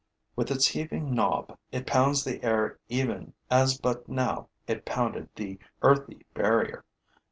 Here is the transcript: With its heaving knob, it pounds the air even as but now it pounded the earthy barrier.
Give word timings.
With 0.35 0.49
its 0.49 0.65
heaving 0.69 1.13
knob, 1.13 1.55
it 1.71 1.85
pounds 1.85 2.23
the 2.23 2.43
air 2.43 2.79
even 2.89 3.35
as 3.51 3.77
but 3.77 4.09
now 4.09 4.49
it 4.65 4.83
pounded 4.83 5.29
the 5.35 5.59
earthy 5.83 6.25
barrier. 6.33 6.83